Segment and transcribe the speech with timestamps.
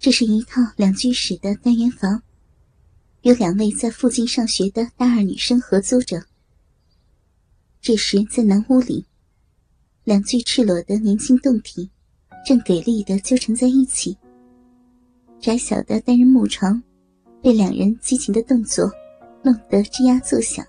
[0.00, 2.22] 这是一套两居室的单元房，
[3.22, 6.22] 有两位在附近上学的大二女生合租着。
[7.80, 9.04] 这时，在南屋里，
[10.04, 11.90] 两具赤裸的年轻胴体
[12.46, 14.16] 正给力的纠缠在一起。
[15.40, 16.80] 窄小的单人木床
[17.42, 18.88] 被两人激情的动作
[19.42, 20.64] 弄得吱呀作响。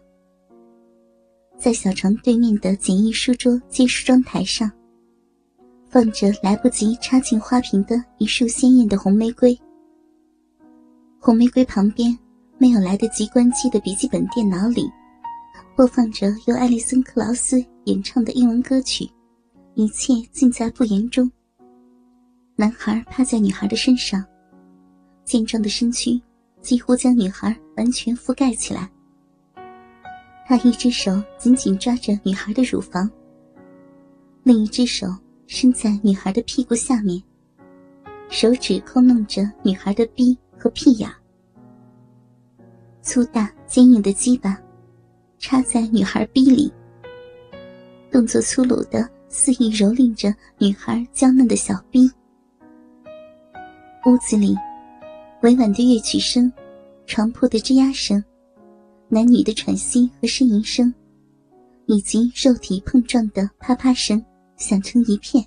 [1.59, 4.71] 在小床对面的简易书桌及梳妆台上。
[5.89, 9.59] 放着来不及插进花瓶的一束鲜艳的红玫瑰。
[11.19, 12.15] 红玫瑰旁边，
[12.59, 14.87] 没有来得及关机的笔记本电脑里，
[15.75, 19.09] 播放着由艾丽森·克劳斯演唱的英文歌曲，
[19.73, 21.29] 一切尽在不言中。
[22.55, 24.23] 男孩趴在女孩的身上，
[25.25, 26.21] 健壮的身躯
[26.61, 28.87] 几乎将女孩完全覆盖起来。
[30.45, 33.09] 他一只手紧紧抓着女孩的乳房，
[34.43, 35.07] 另一只手。
[35.51, 37.19] 伸在女孩的屁股下面，
[38.29, 41.09] 手指抠弄着女孩的逼和屁眼。
[43.01, 44.55] 粗大坚硬的鸡巴
[45.39, 46.71] 插在女孩逼里，
[48.11, 52.07] 动作粗鲁的肆意蹂躏着女孩娇嫩的小逼。
[54.05, 54.55] 屋子里，
[55.41, 56.53] 委婉的乐曲声，
[57.07, 58.23] 床铺的吱呀声，
[59.07, 60.93] 男女的喘息和呻吟声，
[61.87, 64.23] 以及肉体碰撞的啪啪声。
[64.59, 65.43] 响成一片，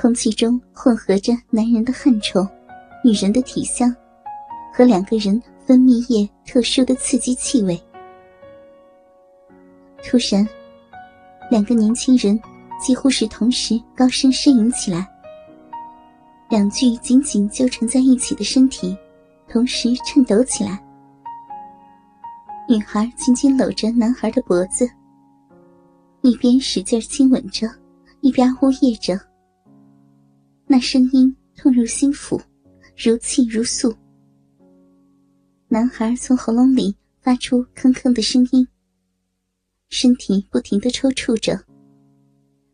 [0.00, 2.40] 空气中混合着男人的汗臭、
[3.04, 3.94] 女人的体香，
[4.72, 7.78] 和两个人分泌液特殊的刺激气味。
[10.02, 10.48] 突然，
[11.50, 12.40] 两个年轻人
[12.80, 15.06] 几乎是同时高声呻吟起来，
[16.48, 18.96] 两具紧紧纠缠在一起的身体
[19.48, 20.80] 同时颤抖起来。
[22.68, 24.88] 女孩紧紧搂着男孩的脖子。
[26.22, 27.66] 一边使劲亲吻着，
[28.20, 29.18] 一边呜咽着。
[30.66, 32.40] 那声音痛入心腑，
[32.96, 33.94] 如泣如诉。
[35.68, 38.68] 男孩从喉咙里发出吭吭的声音，
[39.88, 41.64] 身体不停的抽搐着，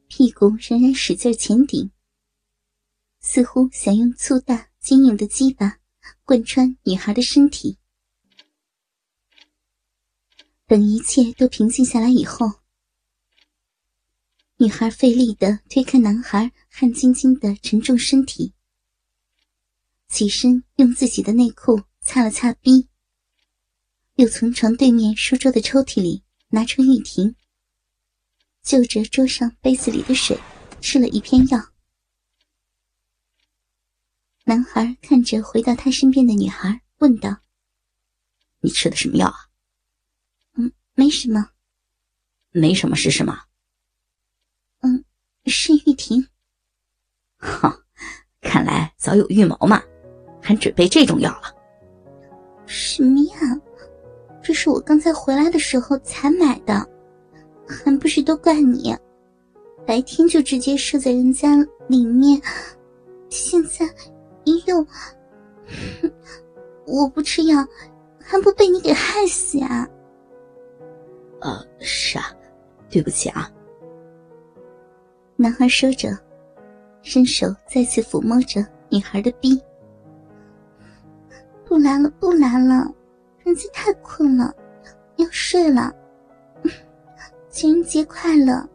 [0.09, 1.89] 屁股仍然使劲前顶，
[3.21, 5.79] 似乎想用粗大坚硬的鸡巴
[6.25, 7.79] 贯穿女孩的身体。
[10.67, 12.51] 等一切都平静下来以后。
[14.59, 18.55] 女孩费力的推开男孩汗津津的沉重身体，
[20.09, 22.89] 起身用自己的内裤擦了擦逼，
[24.15, 27.37] 又从床对面书桌的抽屉里拿出玉婷，
[28.63, 30.41] 就着桌上杯子里的水
[30.81, 31.73] 吃了一片药。
[34.45, 37.43] 男孩看着回到他身边的女孩，问道
[38.63, 39.37] ：“你吃的什么药啊
[40.57, 41.51] ？”“嗯，没什么。
[42.53, 43.43] ”“没什么是什么？”
[45.51, 46.27] 是玉婷。
[47.39, 47.77] 哈，
[48.41, 49.83] 看来早有预谋嘛，
[50.41, 51.55] 还准备这种药了。
[52.67, 53.61] 什么呀？
[54.43, 56.89] 这是我刚才回来的时候才买的，
[57.67, 58.97] 还不是都怪你，
[59.85, 61.57] 白天就直接射在人家
[61.89, 62.41] 里面，
[63.29, 63.85] 现在
[64.45, 64.87] 一用，
[66.87, 67.57] 我不吃药，
[68.23, 69.89] 还不被你给害死呀？
[71.41, 72.33] 呃，是啊，
[72.89, 73.51] 对不起啊。
[75.39, 76.17] 男孩说着，
[77.03, 79.61] 伸手再次抚摸着女孩的臂。
[81.67, 82.91] 不来了，不来了，
[83.45, 84.55] 人家太困了，
[85.17, 85.95] 要睡了。
[87.51, 88.67] 情人节快乐！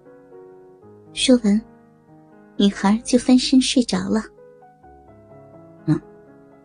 [1.13, 1.61] 说完，
[2.57, 4.21] 女孩就翻身睡着了。
[5.85, 5.99] 嗯，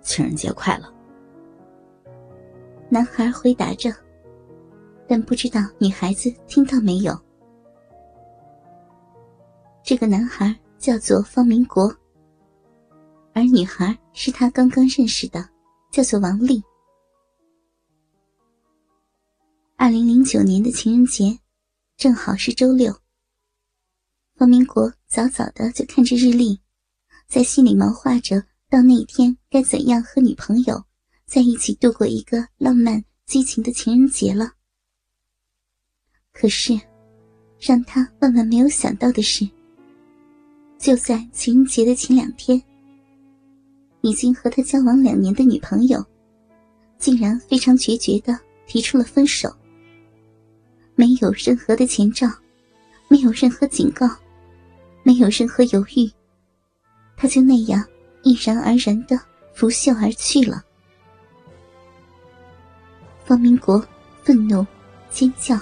[0.02, 0.92] 情人节快乐。
[2.88, 3.90] 男孩回答着，
[5.08, 7.18] 但不知道女孩子听到没有。
[9.86, 11.96] 这个男孩叫做方明国，
[13.32, 15.48] 而女孩是他刚刚认识的，
[15.92, 16.60] 叫做王丽。
[19.76, 21.38] 二零零九年的情人节，
[21.96, 22.92] 正好是周六。
[24.34, 26.60] 方明国早早的就看着日历，
[27.28, 30.82] 在心里谋划着到那一天该怎样和女朋友
[31.26, 34.50] 在一起度过一个浪漫激情的情人节了。
[36.32, 36.76] 可是，
[37.60, 39.48] 让他万万没有想到的是。
[40.86, 42.62] 就在情人节的前两天，
[44.02, 46.00] 已经和他交往两年的女朋友，
[46.96, 48.38] 竟然非常决绝的
[48.68, 49.52] 提出了分手。
[50.94, 52.28] 没有任何的前兆，
[53.08, 54.08] 没有任何警告，
[55.02, 56.08] 没有任何犹豫，
[57.16, 57.84] 他就那样
[58.22, 59.20] 毅然而然的
[59.54, 60.62] 拂袖而去了。
[63.24, 63.84] 方明国
[64.22, 64.64] 愤怒、
[65.10, 65.58] 尖叫、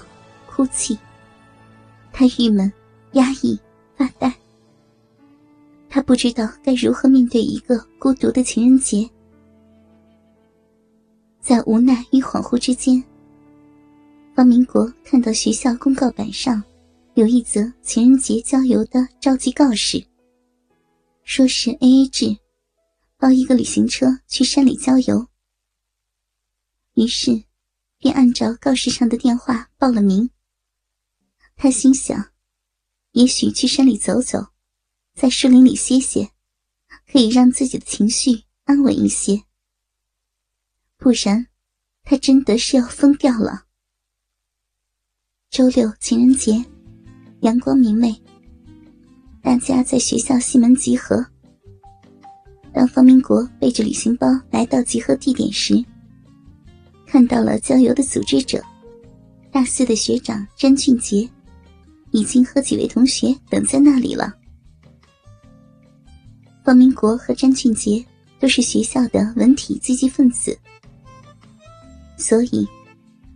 [0.46, 0.98] 哭泣，
[2.12, 2.70] 他郁闷、
[3.12, 3.58] 压抑、
[3.96, 4.30] 发呆。
[5.94, 9.08] 他不知道该如何面对一个孤独的情人节。
[11.40, 13.00] 在无奈与恍惚之间，
[14.34, 16.60] 方明国看到学校公告板上
[17.14, 20.04] 有一则情人节郊游的召集告示，
[21.22, 22.38] 说是 A A 制，
[23.16, 25.28] 包一个旅行车去山里郊游。
[26.94, 27.44] 于是，
[27.98, 30.28] 便按照告示上的电话报了名。
[31.54, 32.32] 他心想，
[33.12, 34.53] 也许去山里走走。
[35.14, 36.28] 在树林里歇歇，
[37.10, 39.40] 可以让自己的情绪安稳一些。
[40.98, 41.46] 不然，
[42.02, 43.64] 他真的是要疯掉了。
[45.50, 46.64] 周六情人节，
[47.42, 48.20] 阳光明媚，
[49.40, 51.24] 大家在学校西门集合。
[52.72, 55.82] 当方明国背着旅行包来到集合地点时，
[57.06, 58.60] 看到了郊游的组织者，
[59.52, 61.30] 大四的学长詹俊杰，
[62.10, 64.34] 已经和几位同学等在那里了。
[66.64, 68.02] 方明国和詹俊杰
[68.40, 70.58] 都是学校的文体积极分子，
[72.16, 72.66] 所以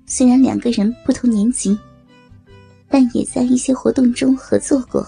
[0.06, 1.78] 虽然两个人不同年级，
[2.88, 5.06] 但也在一些活动中合作过，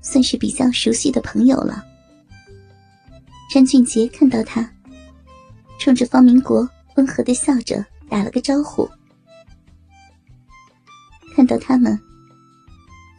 [0.00, 1.84] 算是比较熟悉的朋友了。
[3.52, 4.66] 詹俊杰看到他，
[5.78, 8.88] 冲着方明国温和的笑着打了个招呼。
[11.34, 12.00] 看到他们，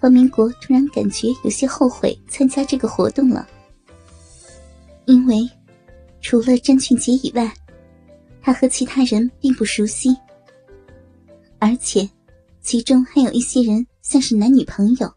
[0.01, 3.47] 方明国突然感觉有些后悔参加这个活动了。
[5.09, 5.49] 因为，
[6.21, 7.51] 除了詹俊杰以外，
[8.43, 10.15] 他和其他人并不熟悉，
[11.57, 12.07] 而且
[12.61, 15.11] 其中还有一些人像是男女朋友。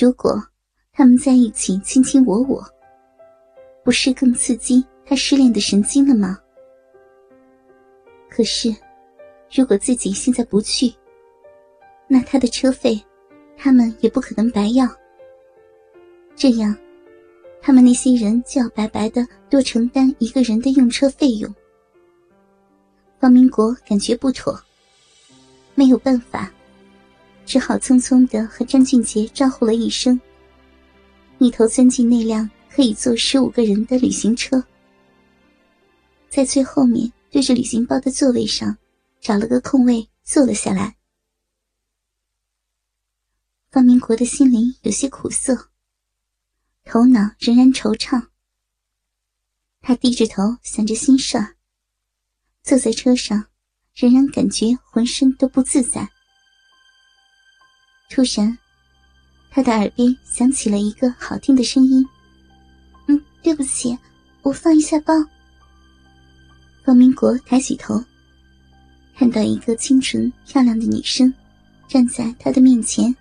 [0.00, 0.36] 如果
[0.92, 2.60] 他们在一起卿卿我我，
[3.84, 6.36] 不是更刺激他失恋的神经了吗？
[8.28, 8.74] 可是，
[9.48, 10.92] 如果自己现在不去，
[12.08, 13.00] 那他的车费，
[13.56, 14.88] 他们也不可能白要。
[16.34, 16.76] 这样。
[17.66, 21.54] 他们那些人就要白白的多承担一个人的用车费用。
[23.18, 24.62] 方明国感觉不妥，
[25.74, 26.52] 没有办法，
[27.46, 30.20] 只好匆匆的和张俊杰招呼了一声，
[31.38, 34.62] 一头钻进那辆可以坐十五个人的旅行车，
[36.28, 38.76] 在最后面对着旅行包的座位上
[39.22, 40.94] 找了个空位坐了下来。
[43.70, 45.70] 方明国的心里有些苦涩。
[46.84, 48.28] 头脑仍然惆怅，
[49.80, 51.38] 他低着头想着心事。
[52.62, 53.46] 坐在车上，
[53.94, 56.08] 仍然感觉浑身都不自在。
[58.10, 58.56] 突然，
[59.50, 62.06] 他的耳边响起了一个好听的声音
[63.08, 63.98] ：“嗯，对不起，
[64.42, 65.14] 我放一下包。”
[66.84, 68.02] 方明国抬起头，
[69.16, 71.32] 看到一个清纯漂亮的女生
[71.88, 73.14] 站在他的面前。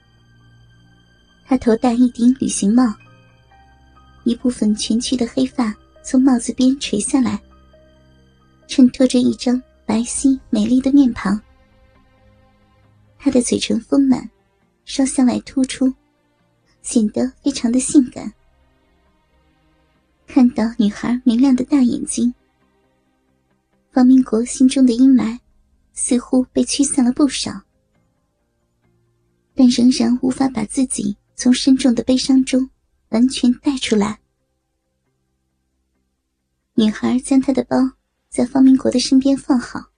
[1.45, 2.93] 她头戴一顶旅行帽。
[4.23, 7.41] 一部分蜷曲的黑发从帽子边垂下来，
[8.67, 11.39] 衬托着一张白皙美丽的面庞。
[13.17, 14.29] 她的嘴唇丰满，
[14.85, 15.93] 稍向外突出，
[16.81, 18.33] 显得非常的性感。
[20.27, 22.33] 看到女孩明亮的大眼睛，
[23.91, 25.37] 方明国心中的阴霾
[25.93, 27.61] 似乎被驱散了不少，
[29.53, 32.69] 但仍然无法把自己从深重的悲伤中。
[33.13, 34.19] 完全带出来。
[36.73, 37.77] 女孩将她的包
[38.27, 39.91] 在方明国的身边放好，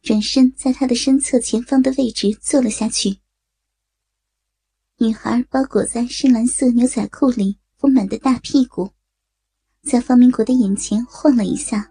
[0.00, 3.18] 转身在他的身侧前方的位置坐了下去。
[4.98, 8.90] 女孩包裹在深蓝色牛仔裤里丰满的大屁股，
[9.82, 11.90] 在方明国的眼前晃了一下，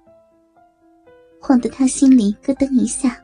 [1.42, 3.22] 晃得他心里咯噔一下。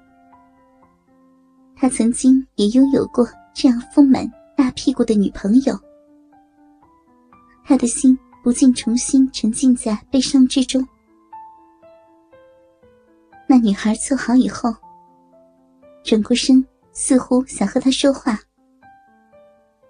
[1.78, 5.80] 他曾经也拥有过这样丰满大屁股的女朋友。
[7.68, 10.88] 他的心不禁重新沉浸在悲伤之中。
[13.48, 14.72] 那女孩坐好以后，
[16.04, 18.40] 转过身，似乎想和他说话，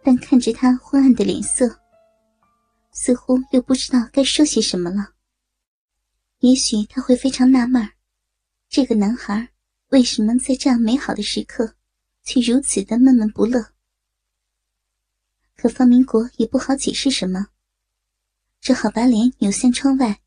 [0.01, 1.67] 但看着他昏暗的脸色，
[2.91, 5.10] 似乎又不知道该说些什么了。
[6.39, 7.89] 也许他会非常纳闷
[8.70, 9.50] 这个男孩
[9.89, 11.75] 为什么在这样美好的时刻，
[12.24, 13.65] 却如此的闷闷不乐。
[15.58, 17.48] 可方明国也不好解释什么。
[18.65, 20.22] 只好把脸扭向窗外，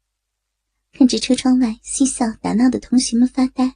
[0.96, 3.74] 看着车窗外嬉笑打闹的同学们发呆。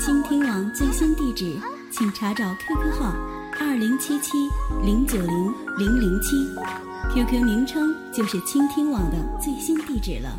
[0.00, 1.56] 倾听网最新地址，
[1.92, 3.14] 请查找 QQ 号
[3.60, 4.32] 二零七七
[4.84, 6.44] 零九零零零七
[7.14, 10.36] ，QQ 名称就是倾听网的最新地址了。